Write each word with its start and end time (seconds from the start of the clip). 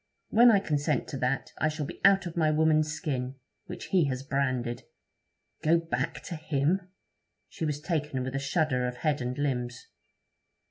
When 0.29 0.49
I 0.49 0.57
consent 0.59 1.07
to 1.09 1.17
that, 1.17 1.51
I 1.59 1.67
shall 1.67 1.85
be 1.85 2.01
out 2.03 2.25
of 2.25 2.35
my 2.35 2.49
woman's 2.49 2.91
skin, 2.91 3.35
which 3.67 3.89
he 3.89 4.05
has 4.05 4.23
branded. 4.23 4.81
Go 5.61 5.77
back 5.77 6.23
to 6.23 6.35
him!' 6.35 6.89
She 7.49 7.65
was 7.65 7.79
taken 7.79 8.23
with 8.23 8.33
a 8.33 8.39
shudder 8.39 8.87
of 8.87 8.97
head 8.97 9.21
and 9.21 9.37
limbs. 9.37 9.89